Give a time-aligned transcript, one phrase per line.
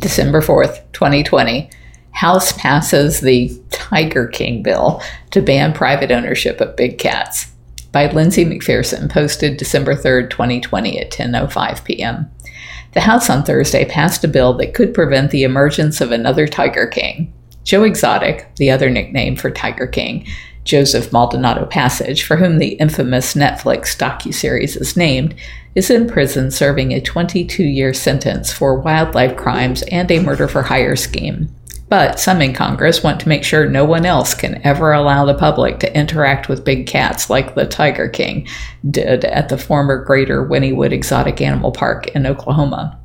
[0.00, 1.70] December 4th, 2020,
[2.12, 7.52] House passes the Tiger King bill to ban private ownership of big cats
[7.92, 12.30] by Lindsey McPherson, posted December 3rd, 2020 at 10:05 p.m.
[12.92, 16.86] The House on Thursday passed a bill that could prevent the emergence of another Tiger
[16.86, 17.32] King.
[17.62, 20.26] Joe Exotic, the other nickname for Tiger King,
[20.64, 25.34] Joseph Maldonado Passage, for whom the infamous Netflix docuseries is named,
[25.74, 30.62] is in prison serving a 22 year sentence for wildlife crimes and a murder for
[30.62, 31.48] hire scheme.
[31.88, 35.34] But some in Congress want to make sure no one else can ever allow the
[35.34, 38.46] public to interact with big cats like the Tiger King
[38.88, 42.99] did at the former Greater Wynnewood Exotic Animal Park in Oklahoma.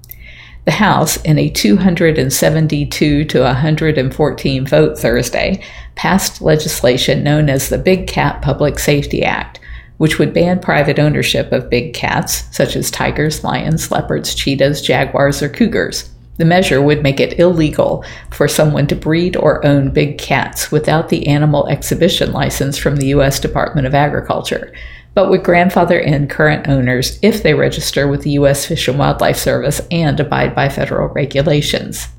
[0.66, 8.08] The House, in a 272 to 114 vote Thursday, passed legislation known as the Big
[8.08, 9.60] Cat Public Safety Act,
[9.98, 15.44] which would ban private ownership of big cats, such as tigers, lions, leopards, cheetahs, jaguars,
[15.44, 16.10] or cougars.
[16.38, 21.10] The measure would make it illegal for someone to breed or own big cats without
[21.10, 23.40] the animal exhibition license from the U.S.
[23.40, 24.74] Department of Agriculture,
[25.16, 28.66] but would grandfather in current owners if they register with the U.S.
[28.66, 32.10] Fish and Wildlife Service and abide by federal regulations.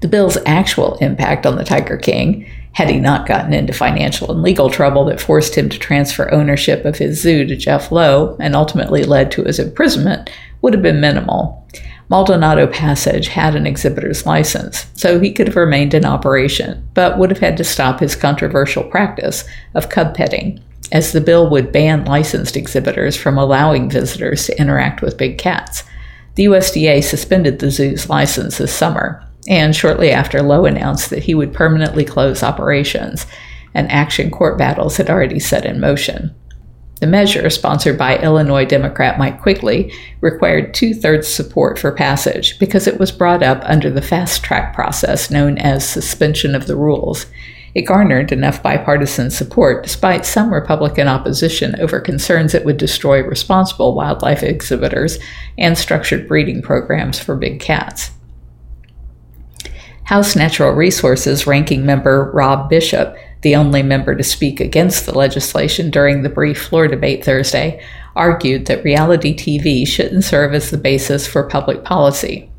[0.00, 4.42] The bill's actual impact on the Tiger King, had he not gotten into financial and
[4.42, 8.56] legal trouble that forced him to transfer ownership of his zoo to Jeff Lowe and
[8.56, 10.28] ultimately led to his imprisonment,
[10.60, 11.64] would have been minimal.
[12.10, 17.30] Maldonado Passage had an exhibitor's license, so he could have remained in operation, but would
[17.30, 20.60] have had to stop his controversial practice of cub petting,
[20.94, 25.82] as the bill would ban licensed exhibitors from allowing visitors to interact with big cats.
[26.36, 31.34] The USDA suspended the zoo's license this summer, and shortly after, Lowe announced that he
[31.34, 33.26] would permanently close operations,
[33.74, 36.32] and action court battles had already set in motion.
[37.00, 42.86] The measure, sponsored by Illinois Democrat Mike Quigley, required two thirds support for passage because
[42.86, 47.26] it was brought up under the fast track process known as suspension of the rules.
[47.74, 53.94] It garnered enough bipartisan support despite some Republican opposition over concerns it would destroy responsible
[53.94, 55.18] wildlife exhibitors
[55.58, 58.12] and structured breeding programs for big cats.
[60.04, 65.90] House Natural Resources ranking member Rob Bishop the only member to speak against the legislation
[65.90, 67.80] during the brief floor debate Thursday,
[68.16, 72.50] argued that reality TV shouldn't serve as the basis for public policy,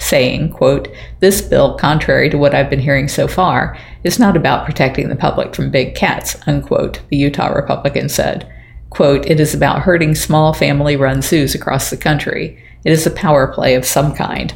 [0.00, 0.88] saying, quote,
[1.20, 5.16] This bill, contrary to what I've been hearing so far, is not about protecting the
[5.16, 8.50] public from big cats, unquote, the Utah Republican said.
[8.88, 12.62] Quote, It is about hurting small family run zoos across the country.
[12.84, 14.54] It is a power play of some kind,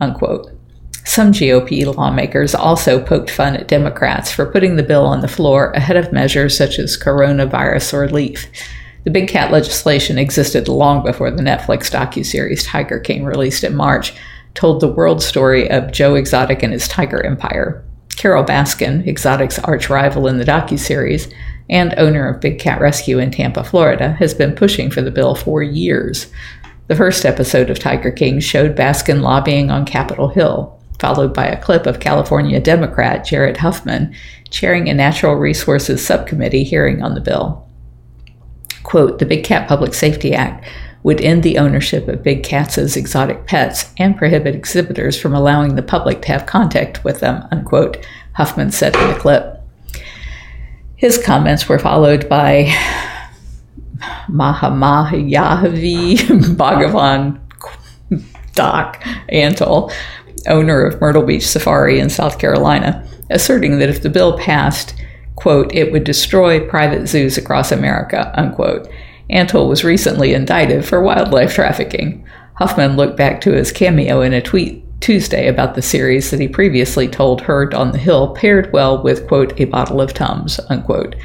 [0.00, 0.50] unquote.
[1.04, 5.70] Some GOP lawmakers also poked fun at Democrats for putting the bill on the floor
[5.72, 8.46] ahead of measures such as coronavirus relief.
[9.04, 14.14] The big cat legislation existed long before the Netflix docuseries Tiger King released in March
[14.54, 17.84] told the world story of Joe Exotic and his tiger empire.
[18.16, 21.32] Carole Baskin, Exotic's arch rival in the docuseries
[21.70, 25.34] and owner of Big Cat Rescue in Tampa, Florida, has been pushing for the bill
[25.34, 26.30] for years.
[26.88, 31.62] The first episode of Tiger King showed Baskin lobbying on Capitol Hill, followed by a
[31.62, 34.14] clip of California Democrat Jared Huffman
[34.50, 37.66] chairing a Natural Resources Subcommittee hearing on the bill.
[38.82, 40.66] Quote, the Big Cat Public Safety Act
[41.02, 45.74] would end the ownership of big cats as exotic pets and prohibit exhibitors from allowing
[45.74, 49.60] the public to have contact with them, unquote, Huffman said in the clip.
[50.96, 52.74] His comments were followed by
[54.28, 56.16] Mahamayavi
[56.56, 57.40] Bhagavan
[58.54, 59.02] Doc
[59.32, 59.92] Antle,
[60.46, 64.94] owner of Myrtle Beach Safari in South Carolina, asserting that if the bill passed,
[65.36, 68.88] quote, it would destroy private zoos across America, unquote.
[69.30, 72.26] Antle was recently indicted for wildlife trafficking.
[72.54, 76.48] Huffman looked back to his cameo in a tweet Tuesday about the series that he
[76.48, 81.16] previously told Heard on the Hill paired well with, quote, a bottle of Tums, unquote.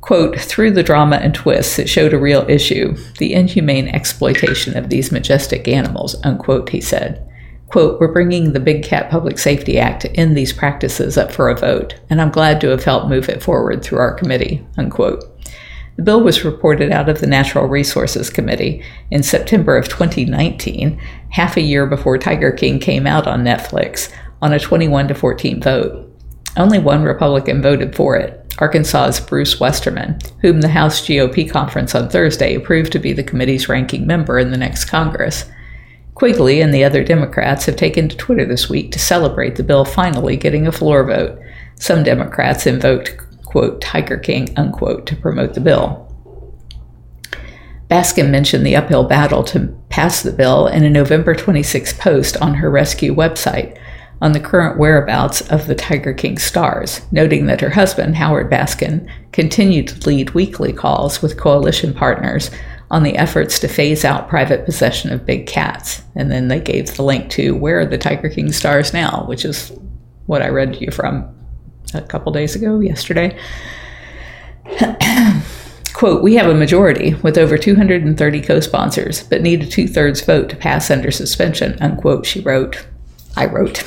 [0.00, 4.88] Quote, through the drama and twists, it showed a real issue, the inhumane exploitation of
[4.88, 7.28] these majestic animals, unquote, he said.
[7.68, 11.48] Quote, we're bringing the Big Cat Public Safety Act to end these practices up for
[11.48, 15.24] a vote, and I'm glad to have helped move it forward through our committee, unquote.
[15.96, 20.98] The bill was reported out of the Natural Resources Committee in September of 2019,
[21.30, 24.10] half a year before Tiger King came out on Netflix,
[24.40, 26.08] on a 21 to 14 vote.
[26.56, 32.08] Only one Republican voted for it, Arkansas's Bruce Westerman, whom the House GOP conference on
[32.08, 35.44] Thursday approved to be the committee's ranking member in the next Congress.
[36.14, 39.84] Quigley and the other Democrats have taken to Twitter this week to celebrate the bill
[39.84, 41.40] finally getting a floor vote.
[41.76, 43.16] Some Democrats invoked,
[43.52, 46.08] quote, Tiger King, unquote, to promote the bill.
[47.90, 52.54] Baskin mentioned the uphill battle to pass the bill in a November 26 post on
[52.54, 53.78] her rescue website
[54.22, 59.06] on the current whereabouts of the Tiger King stars, noting that her husband, Howard Baskin,
[59.32, 62.50] continued to lead weekly calls with coalition partners
[62.90, 66.02] on the efforts to phase out private possession of big cats.
[66.14, 69.44] And then they gave the link to Where are the Tiger King stars now, which
[69.44, 69.72] is
[70.24, 71.41] what I read to you from
[71.94, 73.38] a couple days ago, yesterday.
[75.92, 80.20] Quote, we have a majority with over 230 co sponsors, but need a two thirds
[80.20, 82.86] vote to pass under suspension, unquote, she wrote.
[83.36, 83.84] I wrote.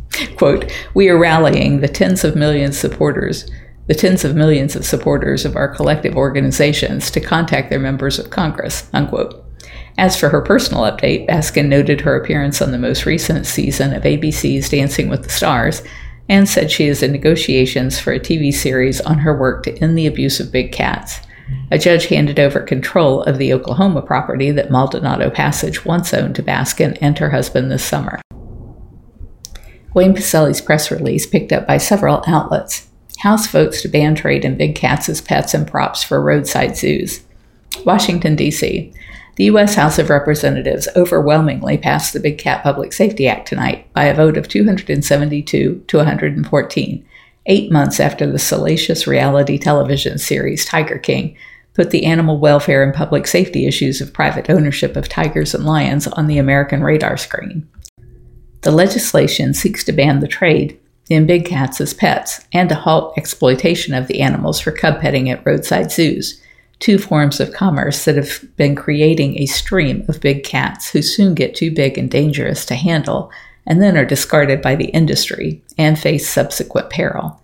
[0.36, 3.50] Quote, we are rallying the tens of millions supporters,
[3.86, 8.30] the tens of millions of supporters of our collective organizations to contact their members of
[8.30, 9.44] Congress, unquote.
[9.98, 14.04] As for her personal update, Baskin noted her appearance on the most recent season of
[14.04, 15.82] ABC's Dancing with the Stars
[16.28, 19.96] and said she is in negotiations for a TV series on her work to end
[19.96, 21.20] the abuse of big cats.
[21.70, 26.42] A judge handed over control of the Oklahoma property that Maldonado Passage once owned to
[26.42, 28.20] Baskin and her husband this summer.
[29.94, 32.88] Wayne Pacelle press release picked up by several outlets.
[33.20, 37.24] House votes to ban trade in big cats as pets and props for roadside zoos.
[37.84, 38.92] Washington, D.C.
[39.38, 39.76] The U.S.
[39.76, 44.36] House of Representatives overwhelmingly passed the Big Cat Public Safety Act tonight by a vote
[44.36, 47.06] of 272 to 114,
[47.46, 51.36] eight months after the salacious reality television series Tiger King
[51.74, 56.08] put the animal welfare and public safety issues of private ownership of tigers and lions
[56.08, 57.64] on the American radar screen.
[58.62, 63.16] The legislation seeks to ban the trade in big cats as pets and to halt
[63.16, 66.42] exploitation of the animals for cub petting at roadside zoos,
[66.80, 71.34] two forms of commerce that have been creating a stream of big cats who soon
[71.34, 73.30] get too big and dangerous to handle
[73.66, 77.40] and then are discarded by the industry and face subsequent peril.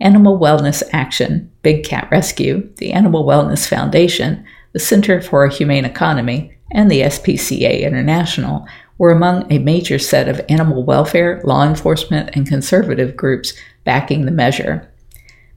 [0.00, 5.84] Animal Wellness Action, Big Cat Rescue, the Animal Wellness Foundation, the Center for a Humane
[5.84, 8.66] Economy, and the SPCA International
[8.98, 13.52] were among a major set of animal welfare, law enforcement, and conservative groups
[13.84, 14.90] backing the measure.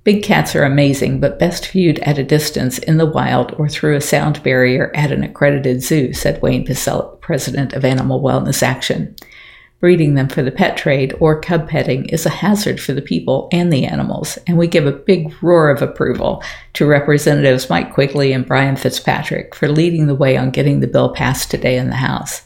[0.10, 3.96] Big cats are amazing, but best viewed at a distance in the wild or through
[3.96, 9.16] a sound barrier at an accredited zoo, said Wayne Pacelle, president of Animal Wellness Action.
[9.80, 13.50] Breeding them for the pet trade or cub petting is a hazard for the people
[13.52, 16.42] and the animals, and we give a big roar of approval
[16.74, 21.14] to Representatives Mike Quigley and Brian Fitzpatrick for leading the way on getting the bill
[21.14, 22.42] passed today in the House.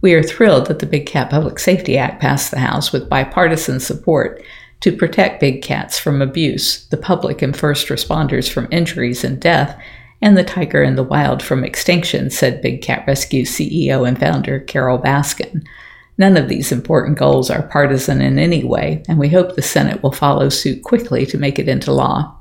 [0.00, 3.80] We are thrilled that the Big Cat Public Safety Act passed the House with bipartisan
[3.80, 4.40] support
[4.84, 9.80] to protect big cats from abuse, the public and first responders from injuries and death,
[10.20, 14.60] and the tiger in the wild from extinction, said Big Cat Rescue CEO and founder
[14.60, 15.64] Carole Baskin.
[16.18, 20.02] None of these important goals are partisan in any way, and we hope the Senate
[20.02, 22.36] will follow suit quickly to make it into law.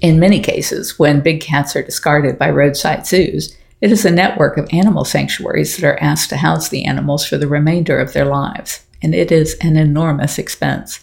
[0.00, 4.56] In many cases, when big cats are discarded by roadside zoos, it is a network
[4.56, 8.26] of animal sanctuaries that are asked to house the animals for the remainder of their
[8.26, 11.00] lives, and it is an enormous expense.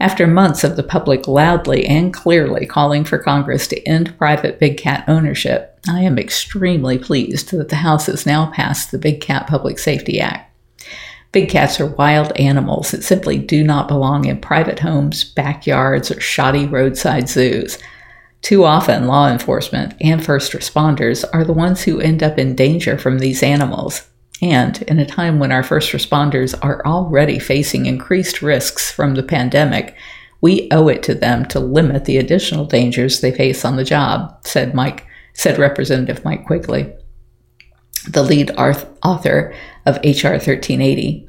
[0.00, 4.76] After months of the public loudly and clearly calling for Congress to end private big
[4.76, 9.48] cat ownership, I am extremely pleased that the House has now passed the Big Cat
[9.48, 10.54] Public Safety Act.
[11.32, 16.20] Big cats are wild animals that simply do not belong in private homes, backyards, or
[16.20, 17.76] shoddy roadside zoos.
[18.40, 22.96] Too often, law enforcement and first responders are the ones who end up in danger
[22.96, 24.06] from these animals.
[24.40, 29.22] And in a time when our first responders are already facing increased risks from the
[29.22, 29.96] pandemic,
[30.40, 34.38] we owe it to them to limit the additional dangers they face on the job,
[34.44, 35.04] said Mike,
[35.34, 36.92] said Representative Mike Quigley
[38.08, 39.54] the lead author
[39.86, 40.32] of H.R.
[40.32, 41.28] 1380.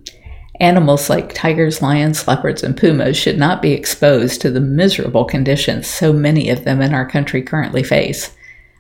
[0.59, 5.87] Animals like tigers, lions, leopards, and pumas should not be exposed to the miserable conditions
[5.87, 8.35] so many of them in our country currently face.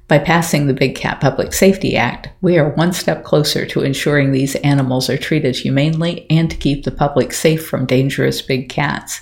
[0.09, 4.31] By passing the Big Cat Public Safety Act, we are one step closer to ensuring
[4.31, 9.21] these animals are treated humanely and to keep the public safe from dangerous big cats.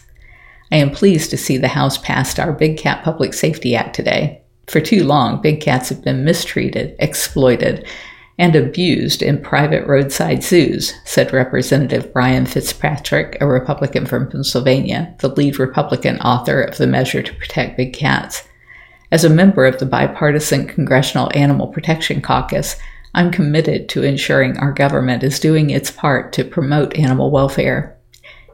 [0.72, 4.42] I am pleased to see the House passed our Big Cat Public Safety Act today.
[4.68, 7.86] For too long, big cats have been mistreated, exploited,
[8.38, 15.28] and abused in private roadside zoos, said Representative Brian Fitzpatrick, a Republican from Pennsylvania, the
[15.28, 18.48] lead Republican author of the measure to protect big cats.
[19.10, 22.76] As a member of the bipartisan Congressional Animal Protection Caucus,
[23.14, 27.98] I'm committed to ensuring our government is doing its part to promote animal welfare.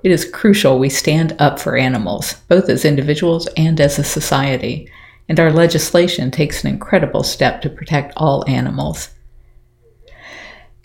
[0.03, 4.89] It is crucial we stand up for animals, both as individuals and as a society,
[5.27, 9.09] and our legislation takes an incredible step to protect all animals.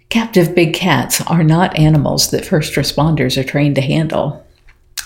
[0.09, 4.47] Captive big cats are not animals that first responders are trained to handle.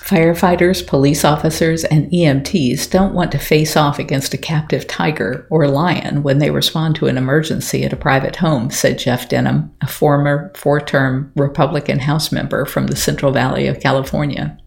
[0.02, 5.68] Firefighters, police officers, and EMTs don't want to face off against a captive tiger or
[5.68, 9.86] lion when they respond to an emergency at a private home, said Jeff Denham, a
[9.86, 14.58] former four term Republican House member from the Central Valley of California.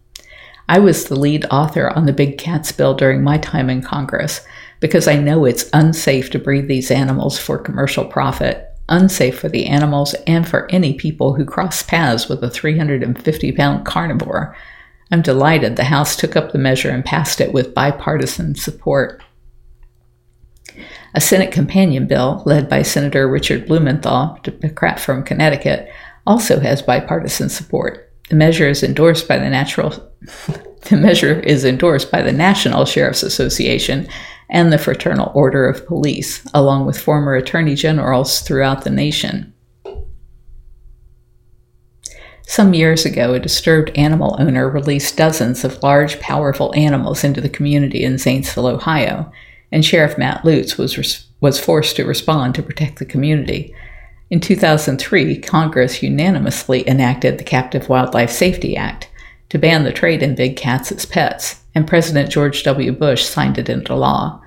[0.70, 4.40] I was the lead author on the Big Cats bill during my time in Congress
[4.80, 9.66] because I know it's unsafe to breed these animals for commercial profit, unsafe for the
[9.66, 14.56] animals, and for any people who cross paths with a 350 pound carnivore
[15.10, 19.22] I'm delighted the House took up the measure and passed it with bipartisan support.
[21.14, 25.88] A Senate companion bill, led by Senator Richard Blumenthal, Democrat from Connecticut,
[26.26, 28.12] also has bipartisan support.
[28.28, 29.90] The measure is endorsed by the natural
[30.88, 34.08] the measure is endorsed by the National Sheriff's Association
[34.50, 39.52] and the Fraternal Order of Police, along with former attorney generals throughout the nation.
[42.48, 47.48] Some years ago, a disturbed animal owner released dozens of large, powerful animals into the
[47.48, 49.32] community in Zanesville, Ohio,
[49.72, 53.74] and Sheriff Matt Lutz was, res- was forced to respond to protect the community.
[54.30, 59.10] In 2003, Congress unanimously enacted the Captive Wildlife Safety Act
[59.48, 62.92] to ban the trade in big cats as pets, and President George W.
[62.92, 64.40] Bush signed it into law.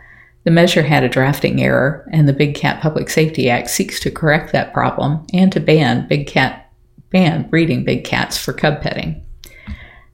[0.45, 4.09] The measure had a drafting error, and the Big Cat Public Safety Act seeks to
[4.09, 6.68] correct that problem and to ban big cat
[7.09, 9.25] ban breeding big cats for cub petting.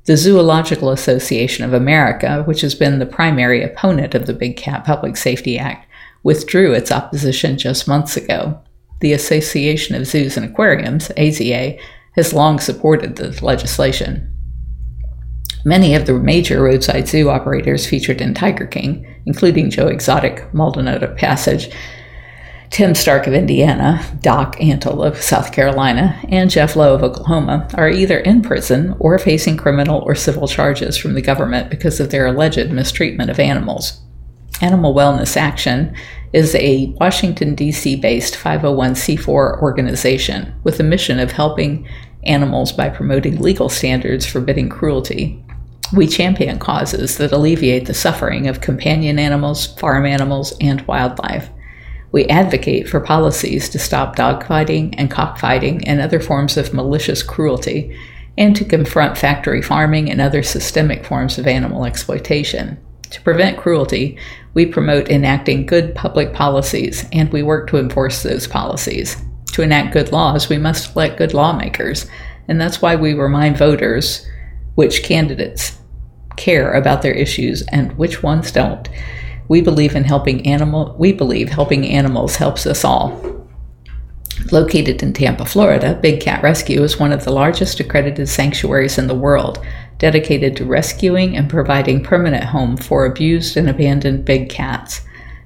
[0.06, 4.86] The Zoological Association of America, which has been the primary opponent of the Big Cat
[4.86, 5.90] Public Safety Act,
[6.22, 8.60] withdrew its opposition just months ago.
[9.02, 11.80] The Association of Zoos and Aquariums, AZA,
[12.16, 14.32] has long supported the legislation.
[15.66, 21.14] Many of the major roadside zoo operators featured in Tiger King, including Joe Exotic, Maldonado
[21.16, 21.72] Passage,
[22.76, 27.90] Tim Stark of Indiana, Doc Antle of South Carolina, and Jeff Lowe of Oklahoma are
[27.90, 32.26] either in prison or facing criminal or civil charges from the government because of their
[32.28, 34.02] alleged mistreatment of animals.
[34.60, 35.96] Animal Wellness Action
[36.34, 37.96] is a Washington, D.C.
[37.96, 41.88] based 501c4 organization with the mission of helping
[42.26, 45.42] animals by promoting legal standards forbidding cruelty.
[45.96, 51.50] We champion causes that alleviate the suffering of companion animals, farm animals, and wildlife.
[52.16, 57.94] We advocate for policies to stop dogfighting and cockfighting and other forms of malicious cruelty,
[58.38, 62.78] and to confront factory farming and other systemic forms of animal exploitation.
[63.10, 64.18] To prevent cruelty,
[64.54, 69.22] we promote enacting good public policies, and we work to enforce those policies.
[69.52, 72.06] To enact good laws, we must elect good lawmakers,
[72.48, 74.26] and that's why we remind voters
[74.76, 75.78] which candidates
[76.38, 78.88] care about their issues and which ones don't.
[79.48, 83.36] We believe in helping animal we believe helping animals helps us all.
[84.52, 89.08] Located in Tampa, Florida, Big Cat Rescue is one of the largest accredited sanctuaries in
[89.08, 89.64] the world,
[89.98, 95.02] dedicated to rescuing and providing permanent home for abused and abandoned big cats.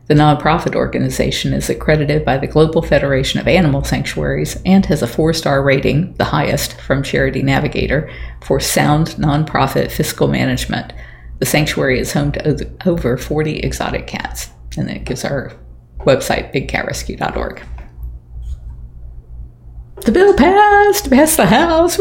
[0.07, 5.07] The nonprofit organization is accredited by the Global Federation of Animal Sanctuaries and has a
[5.07, 10.93] four star rating, the highest from Charity Navigator, for sound nonprofit fiscal management.
[11.39, 15.53] The sanctuary is home to over 40 exotic cats, and it gives our
[15.99, 17.63] website, bigcatrescue.org.
[20.01, 21.97] The bill passed, passed the House.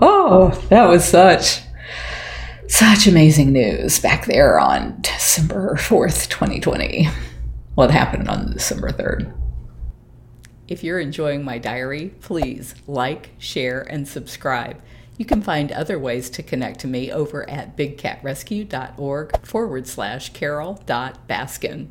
[0.00, 1.60] oh, that was such,
[2.66, 7.08] such amazing news back there on December 4th, 2020.
[7.74, 9.32] What happened on December 3rd?
[10.68, 14.80] If you're enjoying my diary, please like, share, and subscribe.
[15.20, 21.88] You can find other ways to connect to me over at bigcatrescue.org forward slash carol.baskin.